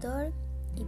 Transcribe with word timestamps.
Castor 0.00 0.30
y 0.76 0.84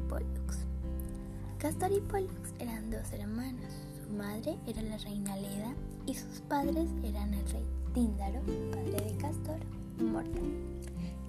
Pollux 2.01 2.53
eran 2.59 2.91
dos 2.91 3.11
hermanos. 3.13 3.73
Su 4.03 4.13
madre 4.15 4.59
era 4.67 4.83
la 4.83 4.99
reina 4.99 5.35
Leda 5.37 5.75
y 6.07 6.15
sus 6.15 6.41
padres 6.43 6.91
eran 7.03 7.33
el 7.33 7.49
rey 7.49 7.65
Tíndaro, 7.95 8.41
padre 8.71 9.07
de 9.07 9.17
Castor, 9.17 9.59
inmortal, 9.99 10.53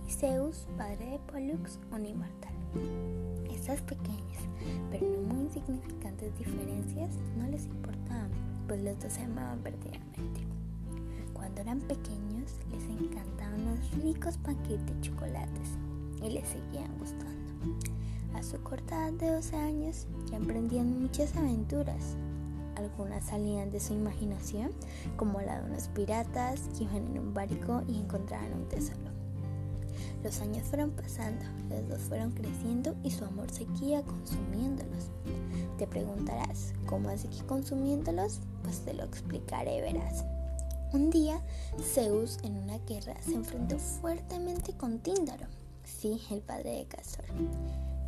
y 0.07 0.11
Zeus, 0.11 0.67
padre 0.77 1.11
de 1.11 1.19
Pollux, 1.31 1.79
un 1.91 2.05
inmortal. 2.05 2.53
Estas 3.49 3.81
pequeñas, 3.81 4.43
pero 4.91 5.07
no 5.07 5.33
muy 5.33 5.43
insignificantes 5.45 6.37
diferencias 6.37 7.15
no 7.37 7.47
les 7.47 7.65
importaban, 7.65 8.29
pues 8.67 8.83
los 8.83 8.99
dos 8.99 9.13
se 9.13 9.23
amaban 9.23 9.59
perdidamente. 9.59 10.41
Cuando 11.33 11.61
eran 11.61 11.79
pequeños 11.79 12.51
les 12.71 12.83
encantaban 12.83 13.65
los 13.65 14.03
ricos 14.03 14.37
panqueques 14.37 14.85
de 14.85 15.01
chocolates 15.01 15.77
y 16.23 16.29
les 16.29 16.47
seguían 16.47 16.97
gustando. 16.97 17.39
A 18.33 18.43
su 18.43 18.61
corta 18.61 19.11
de 19.11 19.31
12 19.31 19.55
años 19.55 20.07
ya 20.29 20.37
emprendían 20.37 21.01
muchas 21.01 21.35
aventuras. 21.35 22.15
Algunas 22.75 23.25
salían 23.25 23.71
de 23.71 23.79
su 23.79 23.93
imaginación, 23.93 24.71
como 25.17 25.41
la 25.41 25.59
de 25.59 25.69
unos 25.69 25.89
piratas 25.89 26.69
que 26.77 26.85
iban 26.85 27.07
en 27.07 27.19
un 27.19 27.33
barco 27.33 27.81
y 27.87 27.97
encontraban 27.99 28.53
un 28.53 28.69
tesoro. 28.69 29.09
Los 30.23 30.41
años 30.41 30.67
fueron 30.67 30.91
pasando, 30.91 31.45
los 31.69 31.87
dos 31.87 31.99
fueron 31.99 32.31
creciendo 32.31 32.95
y 33.03 33.11
su 33.11 33.25
amor 33.25 33.49
seguía 33.51 34.01
consumiéndolos. 34.03 35.11
Te 35.77 35.87
preguntarás, 35.87 36.73
¿cómo 36.85 37.09
hace 37.09 37.29
que 37.29 37.45
consumiéndolos? 37.45 38.41
Pues 38.63 38.79
te 38.81 38.93
lo 38.93 39.03
explicaré, 39.03 39.81
verás. 39.81 40.25
Un 40.91 41.09
día, 41.09 41.41
Zeus 41.81 42.37
en 42.43 42.57
una 42.57 42.79
guerra 42.79 43.15
se 43.21 43.35
enfrentó 43.35 43.77
fuertemente 43.77 44.73
con 44.73 44.99
Tíndaro, 44.99 45.45
sí, 45.89 46.21
el 46.31 46.41
padre 46.41 46.77
de 46.77 46.85
Castor. 46.85 47.25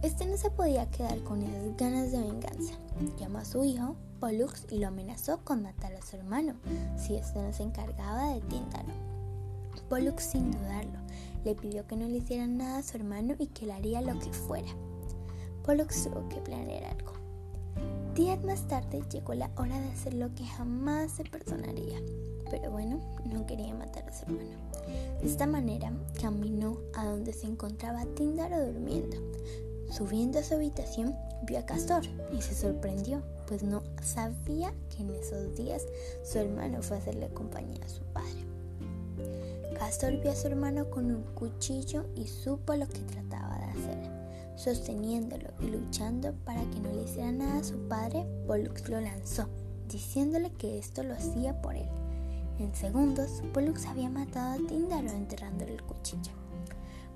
Este 0.02 0.26
no 0.26 0.38
se 0.38 0.50
podía 0.50 0.90
quedar 0.90 1.22
con 1.24 1.42
esas 1.42 1.78
ganas 1.78 2.12
de 2.12 2.20
venganza. 2.20 2.74
Llamó 3.20 3.40
a 3.40 3.46
su 3.46 3.64
hijo, 3.64 3.96
Pollux, 4.20 4.66
y 4.72 4.80
lo 4.80 4.88
amenazó 4.88 5.40
con 5.44 5.62
matar 5.62 5.94
a 5.94 6.02
su 6.02 6.16
hermano 6.16 6.56
si 6.98 7.16
este 7.16 7.42
no 7.42 7.54
se 7.54 7.64
encargaba 7.64 8.34
de 8.34 8.42
Tíndaro. 8.42 8.94
Pollux, 9.90 10.24
sin 10.24 10.52
dudarlo, 10.52 11.00
le 11.44 11.56
pidió 11.56 11.86
que 11.86 11.98
no 11.98 12.08
le 12.08 12.18
hiciera 12.18 12.48
nada 12.48 12.80
a 12.80 12.84
su 12.84 12.98
hermano 12.98 13.36
y 13.38 13.48
que 13.48 13.66
le 13.66 13.74
haría 13.74 14.02
lo 14.02 14.18
que 14.20 14.32
fuera. 14.32 14.70
Pollux 15.64 16.04
tuvo 16.04 16.28
que 16.30 16.42
planear 16.42 16.86
algo. 16.86 17.21
Días 18.16 18.44
más 18.44 18.68
tarde 18.68 19.02
llegó 19.10 19.34
la 19.34 19.50
hora 19.56 19.80
de 19.80 19.90
hacer 19.90 20.14
lo 20.14 20.34
que 20.36 20.46
jamás 20.46 21.12
se 21.12 21.24
perdonaría. 21.24 22.00
Pero 22.50 22.70
bueno, 22.70 23.00
no 23.26 23.46
quería 23.48 23.74
matar 23.74 24.08
a 24.10 24.14
su 24.14 24.26
hermano. 24.26 24.58
De 25.22 25.28
esta 25.28 25.48
manera 25.48 25.94
caminó 26.20 26.78
a 26.94 27.06
donde 27.06 27.32
se 27.32 27.48
encontraba 27.48 28.06
Tíndaro 28.16 28.66
durmiendo. 28.66 29.18
Subiendo 29.90 30.40
a 30.40 30.44
su 30.44 30.56
habitación, 30.56 31.16
vio 31.44 31.60
a 31.60 31.66
Castor 31.66 32.04
y 32.38 32.42
se 32.42 32.56
sorprendió, 32.56 33.22
pues 33.48 33.64
no 33.64 33.84
sabía 34.02 34.74
que 34.90 35.04
en 35.04 35.16
esos 35.16 35.56
días 35.56 35.84
su 36.24 36.40
hermano 36.40 36.82
fue 36.82 36.98
a 36.98 37.00
hacerle 37.00 37.30
compañía 37.30 37.86
a 37.86 37.90
su 37.90 38.02
padre. 38.06 38.46
Castor 39.78 40.22
vio 40.22 40.32
a 40.32 40.36
su 40.36 40.48
hermano 40.48 40.90
con 40.90 41.06
un 41.06 41.24
cuchillo 41.34 42.06
y 42.16 42.28
supo 42.28 42.76
lo 42.76 42.88
que 42.88 43.00
trataba 43.00 43.58
de 43.58 43.66
hacer. 43.66 44.11
Sosteniéndolo 44.64 45.50
y 45.60 45.68
luchando 45.68 46.34
para 46.46 46.62
que 46.70 46.80
no 46.80 46.92
le 46.92 47.04
hiciera 47.04 47.32
nada 47.32 47.60
a 47.60 47.64
su 47.64 47.78
padre, 47.88 48.26
Pollux 48.48 48.88
lo 48.90 49.02
lanzó, 49.02 49.48
diciéndole 49.88 50.52
que 50.52 50.78
esto 50.78 51.04
lo 51.04 51.14
hacía 51.14 51.62
por 51.62 51.76
él. 51.76 51.90
En 52.60 52.76
segundos, 52.76 53.42
Pollux 53.54 53.86
había 53.86 54.10
matado 54.10 54.54
a 54.54 54.68
Tíndaro 54.68 55.10
enterrándole 55.10 55.74
el 55.74 55.84
cuchillo. 55.84 56.34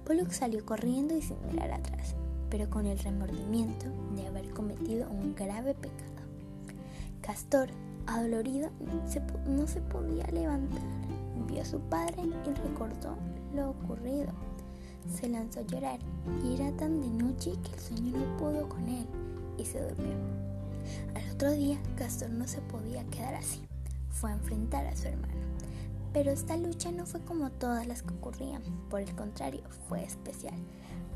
Pollux 0.06 0.38
salió 0.38 0.66
corriendo 0.66 1.16
y 1.16 1.22
sin 1.22 1.38
mirar 1.48 1.72
atrás 1.72 2.16
pero 2.50 2.70
con 2.70 2.86
el 2.86 2.98
remordimiento 3.00 3.88
de 4.16 4.28
haber 4.28 4.50
cometido 4.52 5.10
un 5.10 5.36
grave 5.36 5.74
pecado. 5.74 6.24
Castor, 7.22 7.70
adolorido, 8.08 8.70
no 9.48 9.68
se 9.68 9.82
podía 9.82 10.26
levantar. 10.28 10.82
Vio 11.48 11.62
a 11.62 11.66
su 11.66 11.80
padre 11.82 12.24
y 12.24 12.54
recordó 12.54 13.18
lo 13.54 13.72
ocurrido. 13.72 14.32
Se 15.14 15.30
lanzó 15.30 15.60
a 15.60 15.64
llorar 15.64 16.00
y 16.44 16.56
era 16.56 16.72
tan 16.78 17.02
de 17.02 17.24
noche 17.24 17.54
que 17.64 17.74
el 17.74 17.80
sueño 17.80 18.18
no 18.18 18.38
pudo 18.38 18.68
con 18.70 18.88
él 18.88 19.06
y 19.58 19.66
se 19.66 19.82
durmió. 19.82 20.16
Al 21.16 21.32
otro 21.32 21.52
día, 21.52 21.78
Castor 21.96 22.30
no 22.30 22.48
se 22.48 22.62
podía 22.62 23.04
quedar 23.06 23.36
así. 23.36 23.62
Fue 24.10 24.32
a 24.32 24.34
enfrentar 24.34 24.86
a 24.88 24.96
su 24.96 25.08
hermano. 25.08 25.34
Pero 26.14 26.32
esta 26.32 26.56
lucha 26.58 26.92
no 26.92 27.06
fue 27.06 27.22
como 27.22 27.52
todas 27.52 27.88
las 27.88 28.02
que 28.02 28.14
ocurrían, 28.14 28.62
por 28.90 29.02
el 29.02 29.14
contrario, 29.16 29.64
fue 29.88 30.04
especial 30.04 30.56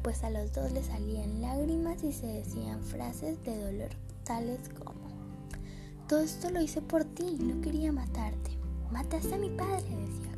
pues 0.03 0.23
a 0.23 0.29
los 0.29 0.53
dos 0.53 0.71
les 0.71 0.85
salían 0.85 1.41
lágrimas 1.41 2.03
y 2.03 2.13
se 2.13 2.27
decían 2.27 2.81
frases 2.81 3.43
de 3.43 3.57
dolor 3.57 3.89
tales 4.23 4.69
como, 4.69 5.09
todo 6.07 6.19
esto 6.21 6.49
lo 6.51 6.61
hice 6.61 6.81
por 6.81 7.03
ti, 7.03 7.37
no 7.39 7.61
quería 7.61 7.91
matarte. 7.91 8.51
Mataste 8.91 9.35
a 9.35 9.37
mi 9.37 9.49
padre, 9.49 9.83
decía 9.83 10.28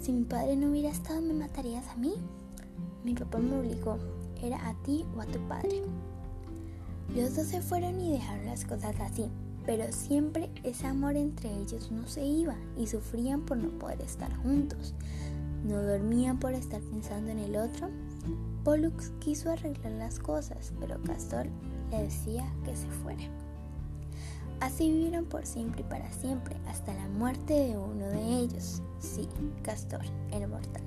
Si 0.00 0.12
mi 0.12 0.24
padre 0.24 0.56
no 0.56 0.70
hubiera 0.70 0.90
estado, 0.90 1.20
¿me 1.22 1.34
matarías 1.34 1.86
a 1.88 1.96
mí? 1.96 2.14
Mi 3.04 3.14
papá 3.14 3.38
me 3.38 3.58
obligó, 3.58 3.98
era 4.42 4.68
a 4.68 4.74
ti 4.82 5.04
o 5.16 5.20
a 5.20 5.26
tu 5.26 5.38
padre. 5.48 5.82
Los 7.14 7.36
dos 7.36 7.46
se 7.46 7.62
fueron 7.62 8.00
y 8.00 8.12
dejaron 8.12 8.46
las 8.46 8.64
cosas 8.64 8.98
así, 9.00 9.26
pero 9.64 9.90
siempre 9.92 10.50
ese 10.64 10.86
amor 10.86 11.16
entre 11.16 11.52
ellos 11.60 11.90
no 11.90 12.06
se 12.08 12.24
iba 12.24 12.56
y 12.76 12.86
sufrían 12.86 13.42
por 13.42 13.56
no 13.58 13.70
poder 13.78 14.00
estar 14.02 14.34
juntos. 14.38 14.94
No 15.64 15.82
dormían 15.82 16.38
por 16.38 16.52
estar 16.52 16.80
pensando 16.80 17.30
en 17.30 17.38
el 17.38 17.56
otro 17.56 17.88
Pollux 18.66 19.12
quiso 19.20 19.52
arreglar 19.52 19.92
las 19.92 20.18
cosas, 20.18 20.72
pero 20.80 21.00
Castor 21.04 21.46
le 21.92 22.02
decía 22.02 22.52
que 22.64 22.74
se 22.74 22.88
fuera. 22.88 23.22
Así 24.60 24.90
vivieron 24.90 25.26
por 25.26 25.44
siempre 25.44 25.82
y 25.82 25.84
para 25.84 26.10
siempre, 26.12 26.56
hasta 26.66 26.94
la 26.94 27.08
muerte 27.08 27.52
de 27.52 27.76
uno 27.76 28.06
de 28.06 28.38
ellos. 28.38 28.82
Sí, 29.00 29.28
Castor, 29.62 30.00
el 30.32 30.48
mortal. 30.48 30.82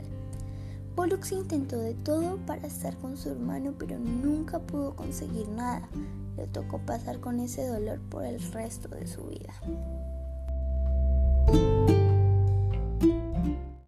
Pollux 0.95 1.31
intentó 1.31 1.77
de 1.77 1.93
todo 1.93 2.37
para 2.45 2.67
estar 2.67 2.97
con 2.97 3.15
su 3.15 3.29
hermano, 3.29 3.73
pero 3.77 3.97
nunca 3.99 4.59
pudo 4.59 4.95
conseguir 4.95 5.47
nada. 5.47 5.87
Le 6.35 6.47
tocó 6.47 6.79
pasar 6.79 7.19
con 7.19 7.39
ese 7.39 7.65
dolor 7.67 7.99
por 8.09 8.25
el 8.25 8.41
resto 8.51 8.89
de 8.89 9.07
su 9.07 9.23
vida. 9.23 9.53